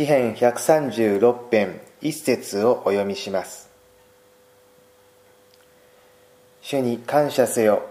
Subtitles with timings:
[0.00, 3.68] 詩編136編一節をお読みします。
[6.62, 7.82] 主に感謝せよ。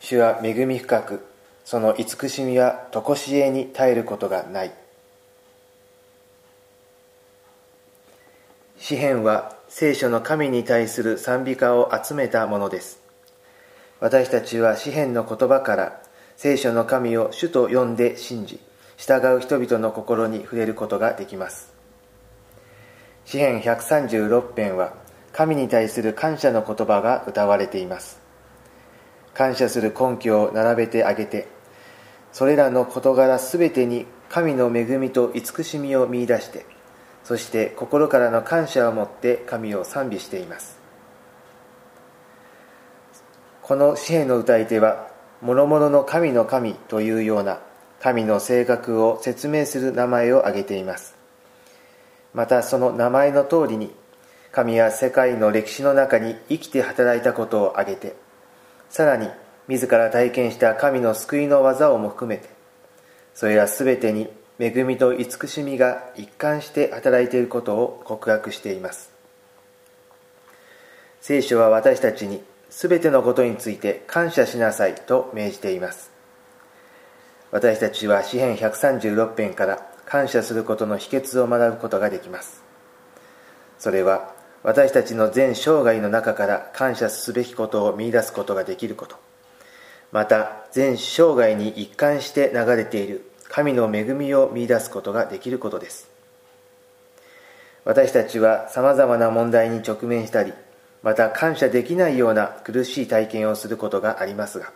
[0.00, 1.24] 主は恵み深く
[1.64, 4.72] その慈しみは常しえに絶えることがない。
[8.76, 13.00] 詩篇は聖書の神に対する賛美歌を集めたものです。
[14.00, 16.02] 私たちは詩篇の言葉から
[16.36, 18.58] 聖書の神を主と呼んで信じ
[18.96, 21.72] 従う人々の心に触れることができます。
[23.24, 24.94] 詩篇136編は
[25.32, 28.20] 神に対する感謝の言葉が歌われています。
[29.34, 31.46] 感謝する根拠を並べてあげて
[32.32, 36.64] それらの事柄すべてに神の恵みと慈しみを見いだして
[37.22, 40.78] そして心からの感謝を持って神を賛美しています。
[43.60, 45.08] この詩篇の歌い手は
[45.42, 47.60] 諸々の神の神というような
[48.00, 51.16] 神の性格を説明する名前を挙げています。
[52.34, 53.90] またその名前の通りに
[54.52, 58.14] 神は世界の歴史の中に生きて働いたことを挙げて
[58.90, 59.28] さらに
[59.68, 62.48] 自ら体験した神の救いの技をも含めて
[63.34, 69.12] それら全てに恵みと慈しみが一貫して働いていることを告白しています。
[71.20, 76.15] 聖書は私たちに全てのことについて感謝しなさいと命じています。
[77.50, 82.62] 私たちは詩編136編から感謝することの秘訣を学ぶことができます。
[83.78, 89.16] それは私たちの全生涯の中から感謝すべきことを見いだすことができること。
[90.12, 96.16] また全生涯に一貫して流れている神の恵みを見いだすことができることです。
[97.86, 100.52] 私たちはさまざまな問題に直面したり
[101.04, 104.72] また感謝できないような苦しい体験をすることがありますが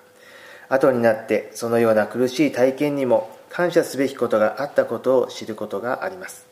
[0.71, 6.47] 後になってそのような苦しい体験にも感謝すべきことがあったことを知ることがあります。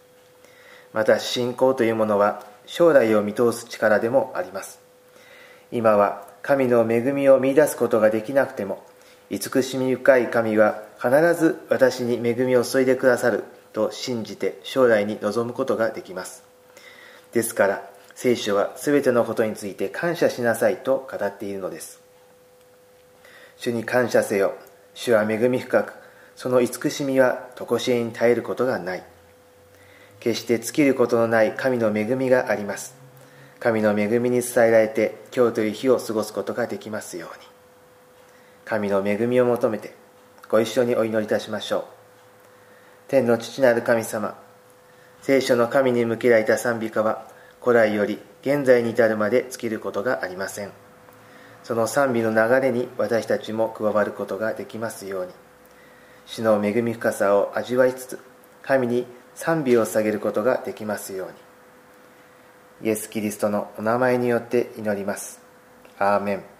[0.93, 4.81] また信仰というものは将来を見通す力でもあります。
[5.71, 8.83] 今は神の恵みを見いだすことができなくても
[9.31, 16.43] 慈しみ深い神は必ず私に恵みを注いでくださると信じて将来に臨むことができます。
[17.33, 22.08] ですから聖書は全てのことについて感謝しなさいと語っているのです。
[23.59, 24.55] 主に感謝せよ。
[24.95, 25.93] 主は恵み深く
[26.37, 29.03] その慈しみは常しえに絶えることがない。
[30.21, 32.95] 決して尽きることのない神の恵みがあります。
[33.59, 37.47] 神の恵みに伝えられて今日という日を過ごすことができますように。
[38.65, 39.93] 神の恵みを求めて
[40.49, 41.85] ご一緒にお祈りいたしましょう。
[43.09, 44.39] 天の父なる神様
[45.23, 47.27] 聖書の神に向けられた賛美歌は
[47.61, 50.88] 古来より現在に至るまで尽きることがありません。
[51.63, 55.33] その賛美の流れに私たちも加わることができますように。
[56.27, 58.19] 主の恵み深さを味わいつつ
[58.63, 61.29] 神に賛美を下げることができますよう
[62.83, 62.89] に。
[62.89, 65.41] イエス・キリストのお名前によって祈ります。
[65.99, 66.58] アーメン。